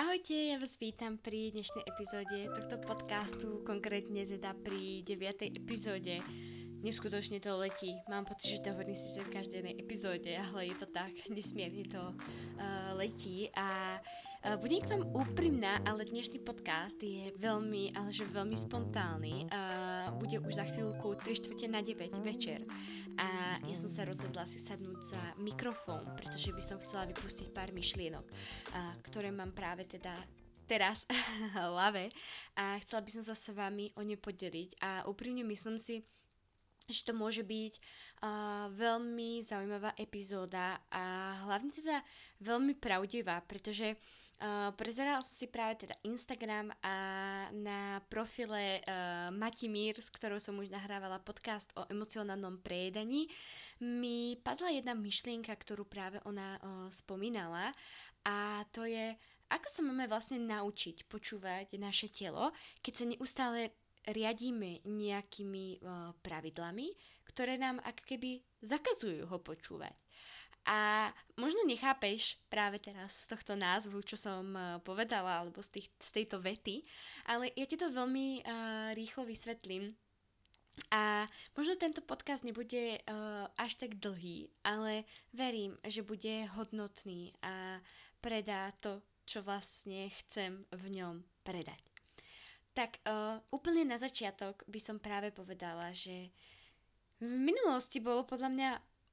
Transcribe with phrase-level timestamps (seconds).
[0.00, 5.60] Ahojte, ja vás vítam pri dnešnej epizóde tohto podcastu, konkrétne teda pri 9.
[5.60, 6.24] epizóde.
[6.80, 8.00] Neskutočne to letí.
[8.08, 12.00] Mám pocit, že to hovorím síce v každej epizóde, ale je to tak, nesmierne to
[12.00, 18.24] uh, letí a uh, budem k vám úprimná, ale dnešný podcast je veľmi, ale že
[18.24, 19.52] veľmi spontánny.
[19.52, 22.64] Uh, bude už za chvíľku 3 čtvrte na 9 večer.
[23.20, 27.68] A ja som sa rozhodla si sadnúť za mikrofón, pretože by som chcela vypustiť pár
[27.76, 28.24] myšlienok,
[28.72, 30.16] a, ktoré mám práve teda
[30.64, 31.04] teraz
[31.58, 32.08] hlave.
[32.56, 36.00] A chcela by som sa s vami o ne podeliť a úprimne myslím si,
[36.90, 42.02] že to môže byť uh, veľmi zaujímavá epizóda a hlavne teda
[42.42, 44.19] veľmi pravdivá, pretože Uh,
[44.74, 46.96] prezerala som si práve teda Instagram a
[47.52, 53.28] na profile uh, Mati Mír, s ktorou som už nahrávala podcast o emocionálnom prejedaní,
[53.84, 57.76] mi padla jedna myšlienka, ktorú práve ona uh, spomínala
[58.24, 59.12] a to je,
[59.52, 63.60] ako sa máme vlastne naučiť počúvať naše telo, keď sa neustále
[64.08, 66.88] riadíme nejakými uh, pravidlami,
[67.28, 69.92] ktoré nám ako keby zakazujú ho počúvať.
[70.68, 71.08] A
[71.40, 76.10] možno nechápeš práve teraz z tohto názvu, čo som uh, povedala, alebo z, tých, z
[76.20, 76.84] tejto vety,
[77.24, 79.96] ale ja ti to veľmi uh, rýchlo vysvetlím.
[80.88, 87.80] A možno tento podcast nebude uh, až tak dlhý, ale verím, že bude hodnotný a
[88.20, 91.82] predá to, čo vlastne chcem v ňom predať.
[92.72, 96.30] Tak uh, úplne na začiatok by som práve povedala, že
[97.20, 98.70] v minulosti bolo podľa mňa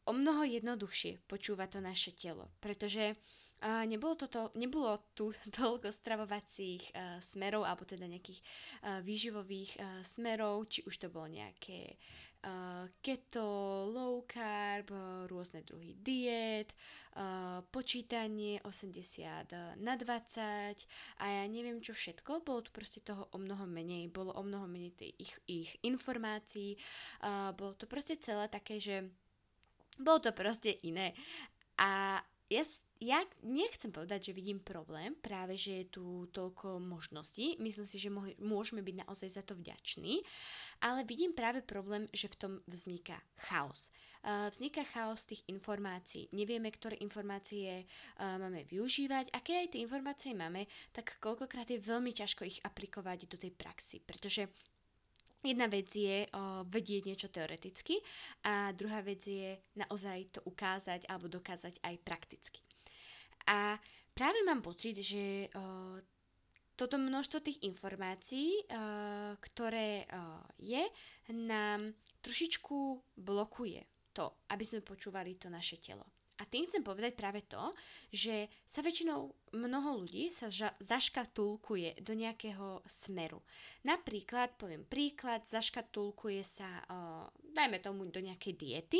[0.07, 6.95] o mnoho jednoduchšie počúva to naše telo, pretože uh, nebolo, toto, nebolo tu toľko stravovacích
[6.95, 11.99] uh, smerov, alebo teda nejakých uh, výživových uh, smerov, či už to bolo nejaké
[12.47, 13.43] uh, keto,
[13.91, 14.91] low carb,
[15.27, 16.71] rôzne druhy diet,
[17.17, 20.77] uh, počítanie 80 na 20
[21.19, 24.69] a ja neviem čo všetko, bolo tu proste toho o mnoho menej, bolo o mnoho
[24.69, 26.77] menej tých ich informácií,
[27.25, 29.09] uh, bolo to proste celé také, že
[29.99, 31.13] bolo to proste iné.
[31.77, 32.63] A ja,
[32.97, 37.59] ja nechcem povedať, že vidím problém, práve že je tu toľko možností.
[37.59, 40.23] Myslím si, že mohli, môžeme byť naozaj za to vďační,
[40.81, 43.93] ale vidím práve problém, že v tom vzniká chaos.
[44.27, 46.27] Vzniká chaos tých informácií.
[46.35, 47.87] Nevieme, ktoré informácie
[48.19, 53.29] máme využívať a keď aj tie informácie máme, tak koľkokrát je veľmi ťažko ich aplikovať
[53.29, 54.51] do tej praxi, pretože
[55.45, 58.01] Jedna vec je o, vedieť niečo teoreticky
[58.41, 62.59] a druhá vec je naozaj to ukázať alebo dokázať aj prakticky.
[63.45, 63.77] A
[64.17, 66.01] práve mám pocit, že o,
[66.73, 68.65] toto množstvo tých informácií, o,
[69.37, 70.83] ktoré o, je,
[71.31, 71.93] nám
[72.25, 72.77] trošičku
[73.21, 73.85] blokuje
[74.17, 76.03] to, aby sme počúvali to naše telo.
[76.37, 77.73] A tým chcem povedať práve to,
[78.13, 83.43] že sa väčšinou mnoho ľudí sa ža- zaškatulkuje do nejakého smeru.
[83.87, 87.25] Napríklad, poviem príklad, zaškatulkuje sa, uh,
[87.55, 88.99] dajme tomu, do nejakej diety,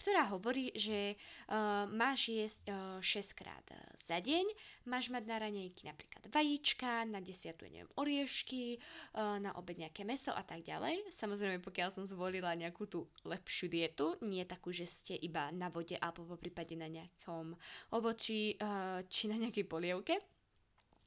[0.00, 3.66] ktorá hovorí, že uh, máš jesť uh, 6 krát
[4.00, 4.48] za deň,
[4.88, 10.32] máš mať na ranejky napríklad vajíčka, na desiatu, neviem, oriešky, uh, na obed nejaké meso
[10.32, 11.04] a tak ďalej.
[11.12, 16.00] Samozrejme, pokiaľ som zvolila nejakú tú lepšiu dietu, nie takú, že ste iba na vode
[16.00, 17.52] alebo po prípade na nejakom
[17.92, 20.20] ovoči uh, či na nejakej polievke.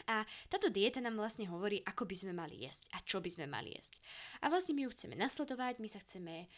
[0.09, 3.45] A táto dieta nám vlastne hovorí, ako by sme mali jesť a čo by sme
[3.45, 4.01] mali jesť.
[4.41, 6.50] A vlastne my ju chceme nasledovať, my sa chceme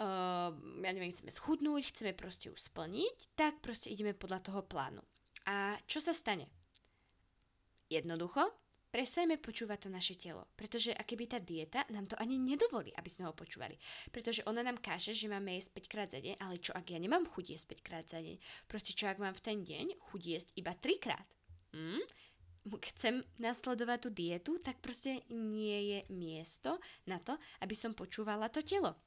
[0.00, 5.02] uh, ja neviem, chceme schudnúť, chceme proste ju splniť, tak proste ideme podľa toho plánu.
[5.44, 6.48] A čo sa stane?
[7.86, 8.42] Jednoducho,
[8.90, 13.28] prestajme počúvať to naše telo, pretože akéby tá dieta nám to ani nedovolí, aby sme
[13.28, 13.78] ho počúvali.
[14.10, 16.98] Pretože ona nám káže, že máme jesť 5 krát za deň, ale čo ak ja
[16.98, 18.36] nemám chuť jesť 5 krát za deň?
[18.66, 21.28] Proste čo ak mám v ten deň chuť jesť iba 3 krát?
[21.76, 22.00] Hm?
[22.66, 28.58] chcem nasledovať tú dietu, tak proste nie je miesto na to, aby som počúvala to
[28.58, 28.98] telo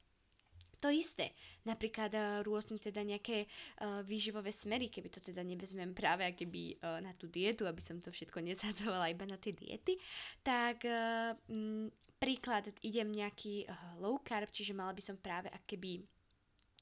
[0.80, 1.36] to isté.
[1.68, 7.04] Napríklad uh, rôzne teda nejaké uh, výživové smery, keby to teda nevezmem práve keby uh,
[7.04, 10.00] na tú dietu, aby som to všetko nezadzovala iba na tie diety,
[10.40, 13.68] tak uh, m, príklad idem nejaký
[14.00, 16.00] low carb, čiže mala by som práve akéby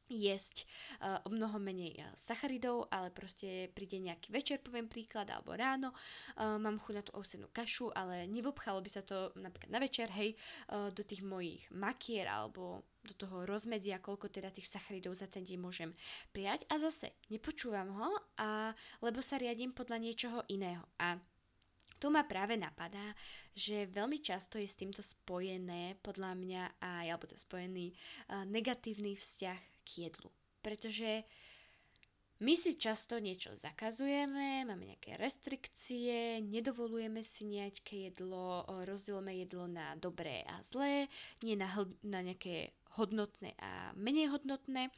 [0.09, 0.65] jesť
[1.01, 5.93] uh, o mnoho menej uh, sacharidov, ale proste príde nejaký večer, poviem príklad, alebo ráno,
[5.95, 10.09] uh, mám chuť na tú ovsenú kašu, ale nevobchalo by sa to napríklad na večer,
[10.13, 10.35] hej,
[10.73, 15.41] uh, do tých mojich makier alebo do toho rozmedzia, koľko teda tých sacharidov za ten
[15.41, 15.91] deň môžem
[16.35, 20.85] prijať a zase nepočúvam ho, a, lebo sa riadím podľa niečoho iného.
[21.01, 21.17] A
[21.99, 23.17] tu ma práve napadá,
[23.57, 29.19] že veľmi často je s týmto spojené, podľa mňa, aj, alebo to spojený uh, negatívny
[29.19, 30.29] vzťah k jedlu.
[30.61, 31.25] Pretože
[32.39, 39.99] my si často niečo zakazujeme, máme nejaké restrikcie, nedovolujeme si nejaké jedlo, rozdielme jedlo na
[39.99, 41.11] dobré a zlé,
[41.43, 44.95] nie na, hl- na nejaké hodnotné a menej hodnotné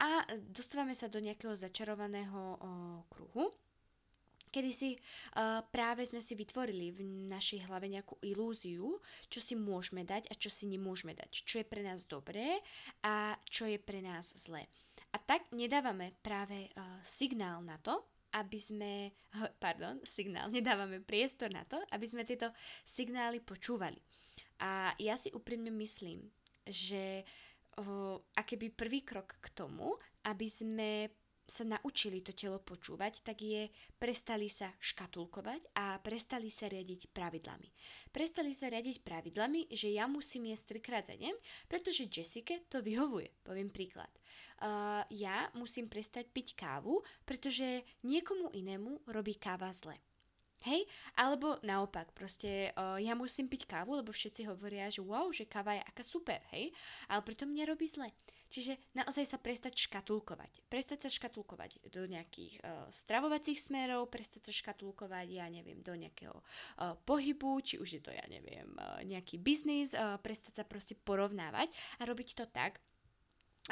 [0.00, 2.56] a dostávame sa do nejakého začarovaného o,
[3.12, 3.52] kruhu,
[4.52, 7.00] kedy si uh, práve sme si vytvorili v
[7.32, 9.00] našej hlave nejakú ilúziu,
[9.32, 12.60] čo si môžeme dať a čo si nemôžeme dať, čo je pre nás dobré
[13.00, 14.68] a čo je pre nás zlé.
[15.12, 18.04] A tak nedávame práve uh, signál na to,
[18.36, 18.92] aby sme,
[19.64, 22.52] pardon, signál, nedávame priestor na to, aby sme tieto
[22.84, 24.00] signály počúvali.
[24.60, 26.28] A ja si úprimne myslím,
[26.68, 27.24] že
[27.80, 31.10] uh, akéby prvý krok k tomu, aby sme
[31.48, 33.68] sa naučili to telo počúvať, tak je
[33.98, 37.68] prestali sa škatulkovať a prestali sa riadiť pravidlami.
[38.14, 41.34] Prestali sa riadiť pravidlami, že ja musím jesť trikrát za deň,
[41.66, 43.30] pretože Jessica to vyhovuje.
[43.42, 44.10] Poviem príklad
[44.62, 49.98] uh, ja musím prestať piť kávu, pretože niekomu inému robí káva zle.
[50.62, 50.86] Hej?
[51.18, 55.74] Alebo naopak, proste uh, ja musím piť kávu, lebo všetci hovoria, že wow, že káva
[55.74, 56.70] je aká super, hej?
[57.10, 58.14] Ale pritom mne robí zle.
[58.52, 60.68] Čiže naozaj sa prestať škatulkovať.
[60.68, 66.36] Prestať sa škatulkovať do nejakých uh, stravovacích smerov, prestať sa škatulkovať, ja neviem, do nejakého
[66.36, 70.92] uh, pohybu, či už je to, ja neviem, uh, nejaký biznis, uh, prestať sa proste
[70.92, 72.76] porovnávať a robiť to tak,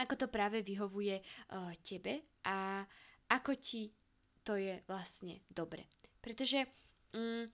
[0.01, 2.89] ako to práve vyhovuje uh, tebe a
[3.29, 3.93] ako ti
[4.41, 5.85] to je vlastne dobre.
[6.25, 6.65] Pretože
[7.13, 7.47] um,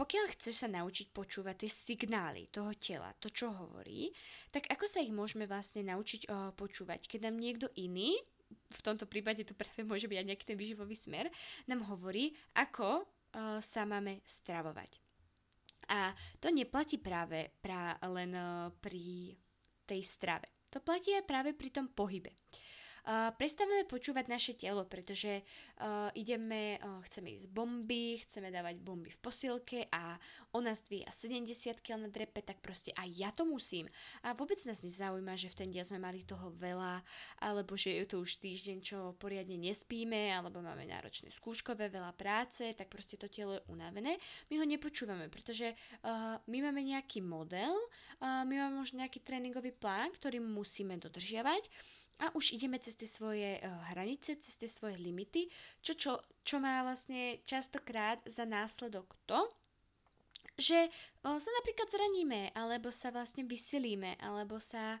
[0.00, 4.08] pokiaľ chceš sa naučiť počúvať tie signály toho tela, to, čo hovorí,
[4.48, 8.16] tak ako sa ich môžeme vlastne naučiť uh, počúvať, keď nám niekto iný,
[8.50, 11.28] v tomto prípade to práve môže byť aj nejaký ten výživový smer,
[11.68, 14.96] nám hovorí, ako uh, sa máme stravovať.
[15.92, 19.36] A to neplatí práve pra, len uh, pri
[19.84, 20.48] tej strave.
[20.72, 22.40] To platí aj práve pri tom pohybe.
[23.00, 29.08] Uh, prestávame počúvať naše telo, pretože uh, ideme, uh, chceme ísť bomby, chceme dávať bomby
[29.08, 30.20] v posilke a
[30.52, 33.88] ona zdvíja 70 kg na drepe, tak proste aj ja to musím.
[34.20, 37.00] A vôbec nás nezaujíma, že v ten deň sme mali toho veľa,
[37.40, 42.76] alebo že je to už týždeň, čo poriadne nespíme, alebo máme náročné skúškové, veľa práce,
[42.76, 44.20] tak proste to telo je unavené.
[44.52, 47.72] My ho nepočúvame, pretože uh, my máme nejaký model,
[48.20, 51.64] uh, my máme možno nejaký tréningový plán, ktorý musíme dodržiavať
[52.20, 55.48] a už ideme cez tie svoje uh, hranice, cez tie svoje limity,
[55.80, 59.48] čo, čo, čo má vlastne častokrát za následok to,
[60.60, 60.92] že
[61.24, 65.00] o, sa napríklad zraníme, alebo sa vlastne vysilíme, alebo sa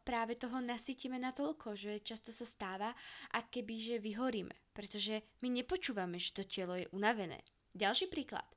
[0.00, 2.96] práve toho nasytíme natoľko, že často sa stáva,
[3.36, 7.44] a keby, že vyhoríme, pretože my nepočúvame, že to telo je unavené.
[7.76, 8.48] Ďalší príklad.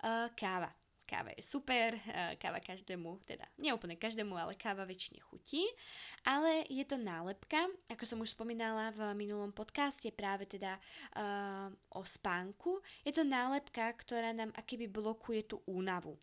[0.00, 0.72] O, káva
[1.08, 1.96] káva je super,
[2.36, 5.64] káva každému, teda nie úplne každému, ale káva väčšine chutí,
[6.28, 10.76] ale je to nálepka, ako som už spomínala v minulom podcaste práve teda
[11.16, 16.20] uh, o spánku, je to nálepka, ktorá nám akéby blokuje tú únavu.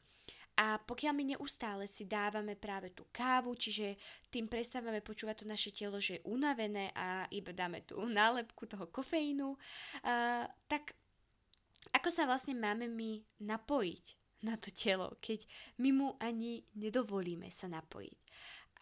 [0.56, 4.00] A pokiaľ my neustále si dávame práve tú kávu, čiže
[4.32, 8.88] tým prestávame počúvať to naše telo, že je unavené a iba dáme tú nálepku toho
[8.88, 10.96] kofeínu, uh, tak
[11.92, 15.42] ako sa vlastne máme my napojiť na to telo, keď
[15.82, 18.20] my mu ani nedovolíme sa napojiť.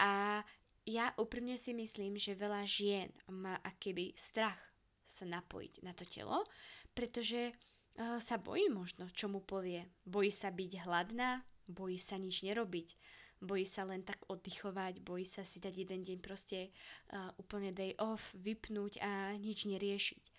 [0.04, 0.44] A
[0.83, 4.60] ja úprimne si myslím, že veľa žien má akéby strach
[5.07, 6.44] sa napojiť na to telo,
[6.92, 9.88] pretože uh, sa bojí možno, čo mu povie.
[10.04, 12.99] Bojí sa byť hladná, bojí sa nič nerobiť,
[13.40, 16.68] bojí sa len tak oddychovať, bojí sa si dať jeden deň proste
[17.14, 20.32] uh, úplne day off, vypnúť a nič neriešiť.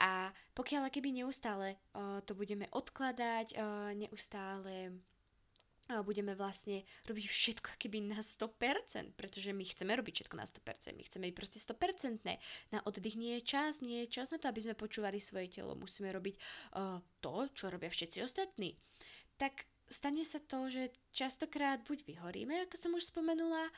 [0.00, 4.96] A pokiaľ keby neustále uh, to budeme odkladať, uh, neustále
[5.92, 10.96] uh, budeme vlastne robiť všetko keby na 100%, pretože my chceme robiť všetko na 100%,
[10.96, 12.24] my chceme byť proste 100%.
[12.72, 15.76] Na oddych nie je čas, nie je čas na to, aby sme počúvali svoje telo.
[15.76, 18.80] Musíme robiť uh, to, čo robia všetci ostatní.
[19.36, 23.68] Tak stane sa to, že častokrát buď vyhoríme, ako som už spomenula,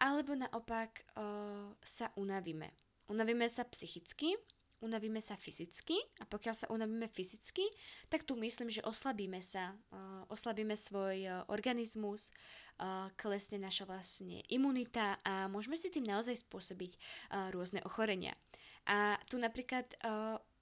[0.00, 2.72] alebo naopak uh, sa unavíme.
[3.12, 4.32] Unavíme sa psychicky,
[4.80, 7.66] unavíme sa fyzicky a pokiaľ sa unavíme fyzicky,
[8.06, 12.30] tak tu myslím, že oslabíme sa, uh, oslabíme svoj uh, organizmus,
[12.82, 16.92] uh, klesne naša vlastne imunita a môžeme si tým naozaj spôsobiť
[17.50, 18.34] rôzne ochorenia.
[18.88, 19.84] A tu napríklad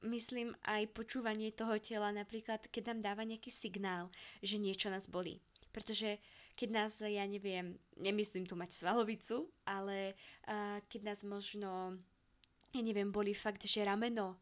[0.02, 4.11] myslím aj počúvanie toho tela, napríklad keď nám dáva nejaký signál,
[4.42, 5.38] že niečo nás bolí.
[5.70, 6.18] Pretože
[6.56, 10.16] keď nás, ja neviem, nemyslím tu mať svalovicu, ale
[10.49, 12.00] uh, keď nás možno
[12.76, 14.37] ja neviem, boli fakt, že rameno,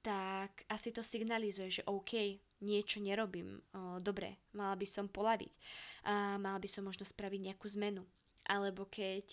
[0.00, 5.52] tak asi to signalizuje, že OK, niečo nerobím o, dobre, mala by som polaviť,
[6.04, 8.04] a mala by som možno spraviť nejakú zmenu.
[8.44, 9.24] alebo keď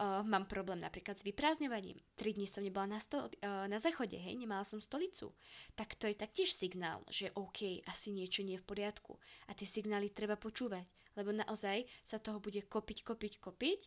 [0.00, 2.00] uh, mám problém napríklad s vyprázdňovaním.
[2.16, 5.36] 3 dní som nebola na, sto- uh, na záchode, hej, nemala som stolicu.
[5.76, 9.20] Tak to je taktiež signál, že OK, asi niečo nie je v poriadku.
[9.48, 13.80] A tie signály treba počúvať, lebo naozaj sa toho bude kopiť, kopiť, kopiť,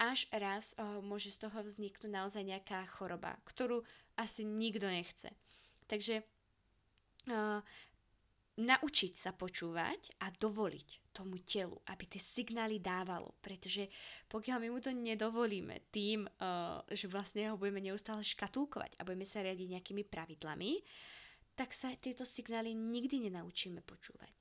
[0.00, 3.84] až raz uh, môže z toho vzniknúť naozaj nejaká choroba, ktorú
[4.16, 5.28] asi nikto nechce.
[5.84, 6.24] Takže
[7.28, 7.60] uh,
[8.56, 13.36] naučiť sa počúvať a dovoliť tomu telu, aby tie signály dávalo.
[13.44, 13.92] Pretože
[14.32, 19.28] pokiaľ my mu to nedovolíme tým, uh, že vlastne ho budeme neustále škatulkovať a budeme
[19.28, 20.80] sa riadiť nejakými pravidlami,
[21.52, 24.39] tak sa tieto signály nikdy nenaučíme počúvať.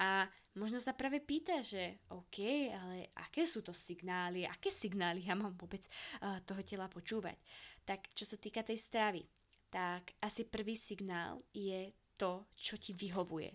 [0.00, 0.24] A
[0.56, 5.52] možno sa práve pýta, že OK, ale aké sú to signály, aké signály ja mám
[5.60, 5.84] vôbec
[6.24, 7.36] uh, toho tela počúvať.
[7.84, 9.22] Tak čo sa týka tej stravy,
[9.68, 13.52] tak asi prvý signál je to, čo ti vyhovuje.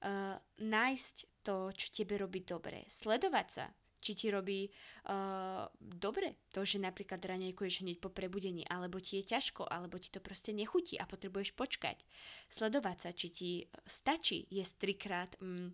[0.00, 2.86] Uh, nájsť to, čo tebe robí dobre.
[2.86, 3.66] Sledovať sa,
[4.00, 9.36] či ti robí uh, dobre to, že napríklad raňajkuješ hneď po prebudení, alebo ti je
[9.36, 12.00] ťažko, alebo ti to proste nechutí a potrebuješ počkať.
[12.48, 13.50] Sledovať sa, či ti
[13.84, 15.70] stačí jesť trikrát um,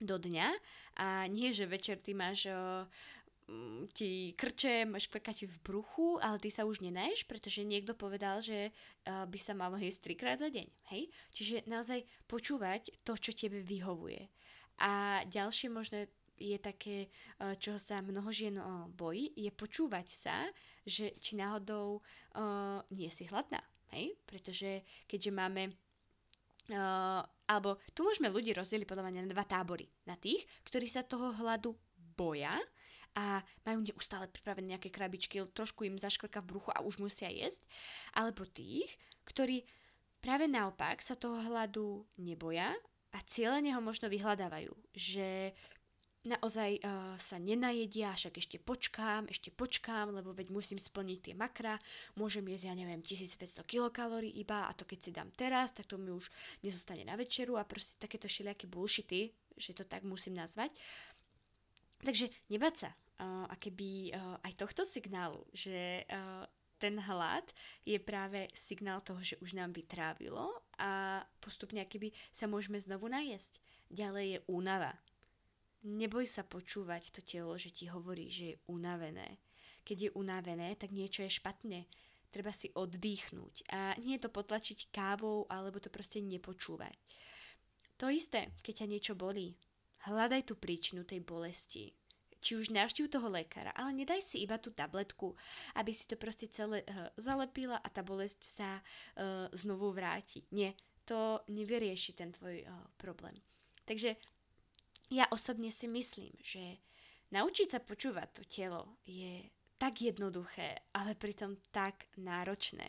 [0.00, 0.48] do dňa
[1.04, 2.88] a nie, že večer ty máš uh,
[3.50, 8.38] Mm, ti krče, máš kvekať v bruchu, ale ty sa už nenaješ, pretože niekto povedal,
[8.38, 8.70] že
[9.02, 10.70] by sa malo jesť trikrát za deň.
[10.94, 11.10] Hej?
[11.34, 14.30] Čiže naozaj počúvať to, čo tebe vyhovuje.
[14.78, 16.06] A ďalšie možno
[16.40, 20.48] je také, uh, čo sa mnoho žien uh, bojí, je počúvať sa,
[20.88, 23.60] že či náhodou uh, nie si hladná.
[23.92, 24.16] Hej?
[24.24, 25.76] Pretože keďže máme
[26.70, 29.90] Uh, alebo tu môžeme ľudí rozdeliť podľa mňa na dva tábory.
[30.06, 31.74] Na tých, ktorí sa toho hladu
[32.14, 32.54] boja
[33.18, 37.58] a majú neustále pripravené nejaké krabičky, trošku im zaškrka v bruchu a už musia jesť.
[38.14, 38.86] Alebo tých,
[39.26, 39.66] ktorí
[40.22, 42.70] práve naopak sa toho hladu neboja
[43.10, 44.70] a cieľene ho možno vyhľadávajú.
[44.94, 45.50] Že
[46.20, 51.80] naozaj uh, sa nenajedia, však ešte počkám, ešte počkám, lebo veď musím splniť tie makra,
[52.12, 55.96] môžem jesť, ja neviem, 1500 kilokalórií iba a to keď si dám teraz, tak to
[55.96, 56.28] mi už
[56.60, 60.68] nezostane na večeru a proste takéto všelijaké bullshity, že to tak musím nazvať.
[62.00, 66.44] Takže nebať sa uh, a keby uh, aj tohto signálu, že uh,
[66.80, 67.44] ten hlad
[67.84, 70.48] je práve signál toho, že už nám vytrávilo
[70.80, 73.60] a postupne keby sa môžeme znovu najesť.
[73.92, 74.96] Ďalej je únava.
[75.80, 79.40] Neboj sa počúvať to telo, že ti hovorí, že je unavené.
[79.80, 81.88] Keď je unavené, tak niečo je špatne.
[82.28, 83.64] Treba si oddychnúť.
[83.72, 86.94] A nie je to potlačiť kávou, alebo to proste nepočúvať.
[87.96, 89.56] To isté, keď ťa niečo bolí.
[90.04, 91.96] Hľadaj tú príčinu tej bolesti.
[92.40, 95.36] Či už navštív toho lekára, ale nedaj si iba tú tabletku,
[95.76, 100.48] aby si to proste celé uh, zalepila a tá bolesť sa uh, znovu vráti.
[100.48, 100.72] Nie,
[101.04, 103.36] to nevyrieši ten tvoj uh, problém.
[103.84, 104.16] Takže
[105.10, 106.78] ja osobne si myslím, že
[107.34, 109.42] naučiť sa počúvať to telo je
[109.80, 112.86] tak jednoduché, ale pritom tak náročné.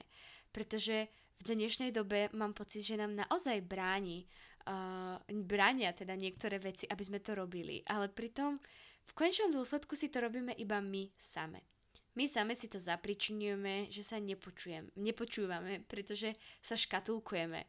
[0.52, 1.08] Pretože
[1.42, 4.28] v dnešnej dobe mám pocit, že nám naozaj bráni
[4.68, 7.82] uh, bránia teda niektoré veci, aby sme to robili.
[7.88, 8.60] Ale pritom
[9.08, 11.64] v konečnom dôsledku si to robíme iba my same.
[12.12, 17.64] My same si to zapričinujeme, že sa nepočujem, nepočúvame, pretože sa škatulkujeme.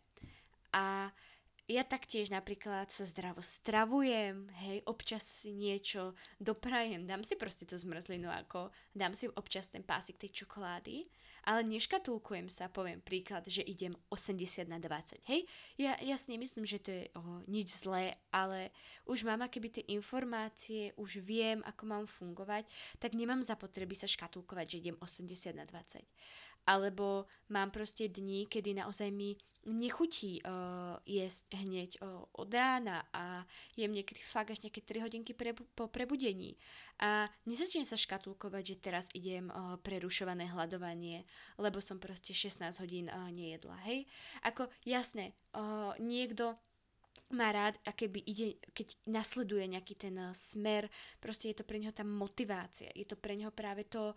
[0.74, 1.14] A
[1.70, 7.78] ja taktiež napríklad sa zdravo stravujem, hej, občas si niečo doprajem, dám si proste tú
[7.78, 11.06] zmrzlinu ako, dám si občas ten pásik tej čokolády
[11.42, 15.42] ale neškatulkujem sa, poviem príklad, že idem 80 na 20, hej?
[15.74, 18.70] Ja, ja si nemyslím, že to je oh, nič zlé, ale
[19.10, 22.62] už mám akéby tie informácie, už viem, ako mám fungovať,
[23.02, 26.06] tak nemám zapotreby sa škatulkovať, že idem 80 na 20.
[26.62, 29.34] Alebo mám proste dní, kedy naozaj mi
[29.66, 33.46] nechutí uh, jesť hneď uh, od rána a
[33.78, 36.58] jem niekedy fakt až nejaké 3 hodinky pre, po prebudení.
[36.98, 41.22] A nezačnem sa škatulkovať, že teraz idem uh, prerušované hľadovanie,
[41.62, 44.06] lebo som proste 16 hodín uh, nejedla, hej?
[44.42, 46.58] Ako jasné, uh, niekto
[47.32, 51.90] má rád a keby ide, keď nasleduje nejaký ten smer, proste je to pre neho
[51.90, 54.12] tá motivácia, je to pre neho práve to,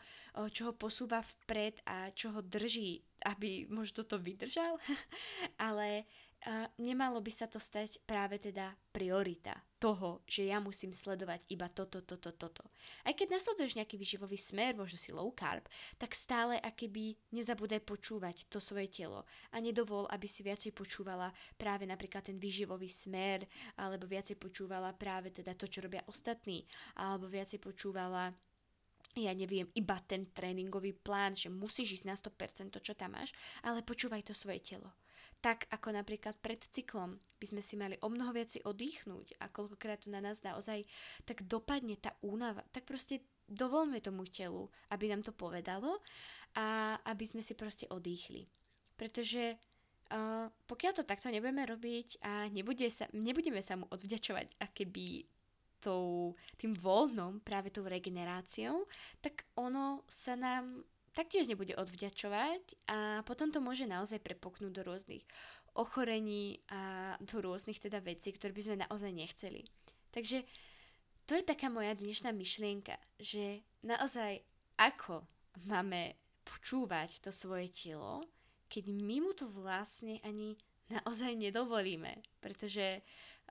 [0.51, 4.77] čo ho posúva vpred a čo ho drží, aby možno to vydržal,
[5.57, 6.05] ale
[6.45, 11.69] uh, nemalo by sa to stať práve teda priorita toho, že ja musím sledovať iba
[11.69, 12.63] toto, toto, toto.
[13.05, 15.65] Aj keď nasleduješ nejaký výživový smer, možno si low carb,
[15.97, 21.85] tak stále akéby nezabúdaj počúvať to svoje telo a nedovol, aby si viacej počúvala práve
[21.85, 23.45] napríklad ten výživový smer,
[23.77, 26.65] alebo viacej počúvala práve teda to, čo robia ostatní,
[26.97, 28.33] alebo viacej počúvala
[29.15, 33.31] ja neviem, iba ten tréningový plán, že musíš ísť na 100% to, čo tam máš,
[33.63, 34.91] ale počúvaj to svoje telo.
[35.43, 40.01] tak ako napríklad pred cyklom by sme si mali o mnoho viac oddychnúť a koľkokrát
[40.01, 40.81] to na nás naozaj
[41.21, 46.01] tak dopadne tá únava, tak proste dovolme tomu telu, aby nám to povedalo
[46.57, 48.49] a aby sme si proste odýchli.
[48.97, 55.34] Pretože uh, pokiaľ to takto nebudeme robiť a nebude sa, nebudeme sa mu odvďačovať keby
[55.85, 58.89] tou, tým voľnom, práve tou regeneráciou,
[59.21, 60.81] tak ono sa nám
[61.13, 65.23] taktiež nebude odvďačovať a potom to môže naozaj prepoknúť do rôznych
[65.77, 69.63] ochorení a do rôznych teda vecí, ktoré by sme naozaj nechceli.
[70.11, 70.43] Takže
[71.27, 74.43] to je taká moja dnešná myšlienka, že naozaj
[74.79, 75.23] ako
[75.67, 78.23] máme počúvať to svoje telo,
[78.67, 80.59] keď my mu to vlastne ani
[80.91, 83.01] naozaj nedovolíme, pretože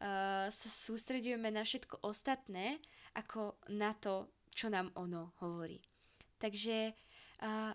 [0.00, 2.82] uh, sa sústredujeme na všetko ostatné,
[3.14, 5.78] ako na to, čo nám ono hovorí.
[6.38, 6.94] Takže
[7.42, 7.72] uh,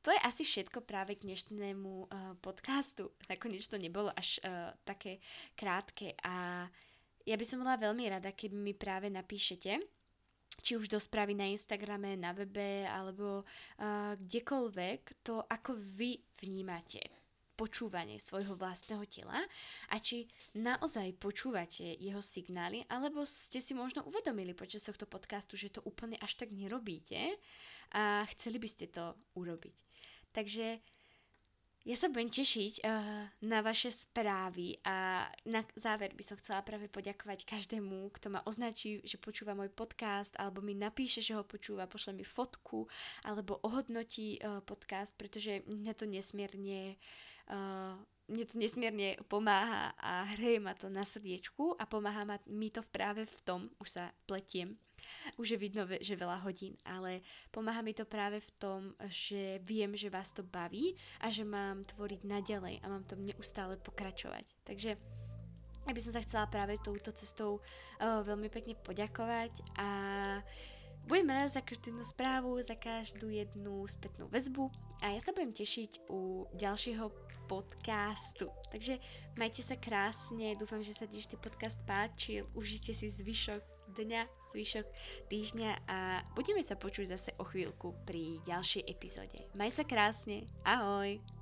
[0.00, 2.08] to je asi všetko práve k dnešnému uh,
[2.40, 3.12] podcastu.
[3.28, 5.20] Nakoniec to nebolo až uh, také
[5.52, 6.64] krátke a
[7.28, 9.76] ja by som bola veľmi rada, keby mi práve napíšete,
[10.64, 17.19] či už do správy na Instagrame, na webe alebo uh, kdekoľvek to, ako vy vnímate
[17.60, 19.44] počúvanie svojho vlastného tela
[19.92, 20.24] a či
[20.56, 26.16] naozaj počúvate jeho signály, alebo ste si možno uvedomili počas tohto podcastu, že to úplne
[26.24, 27.36] až tak nerobíte
[27.92, 29.76] a chceli by ste to urobiť.
[30.32, 30.80] Takže
[31.80, 36.92] ja sa budem tešiť uh, na vaše správy a na záver by som chcela práve
[36.92, 41.88] poďakovať každému, kto ma označí, že počúva môj podcast alebo mi napíše, že ho počúva,
[41.88, 42.84] pošle mi fotku
[43.24, 47.00] alebo ohodnotí uh, podcast, pretože mňa to nesmierne
[47.50, 47.98] uh,
[48.30, 52.86] mne to nesmierne pomáha a hreje ma to na srdiečku a pomáha ma, mi to
[52.86, 54.78] práve v tom, už sa pletiem,
[55.34, 58.80] už je vidno, že veľa hodín, ale pomáha mi to práve v tom,
[59.10, 63.74] že viem, že vás to baví a že mám tvoriť naďalej a mám to neustále
[63.82, 64.46] pokračovať.
[64.62, 64.94] Takže
[65.88, 69.88] ja by som sa chcela práve touto cestou uh, veľmi pekne poďakovať a
[71.10, 75.56] budem rada za každú jednu správu, za každú jednu spätnú väzbu a ja sa budem
[75.56, 77.08] tešiť u ďalšieho
[77.48, 78.52] podcastu.
[78.70, 79.00] Takže
[79.40, 83.62] majte sa krásne, dúfam, že sa dnešný podcast páčil, užite si zvyšok
[83.96, 84.22] dňa,
[84.54, 84.86] zvyšok
[85.26, 89.50] týždňa a budeme sa počuť zase o chvíľku pri ďalšej epizóde.
[89.58, 91.39] Maj sa krásne, ahoj!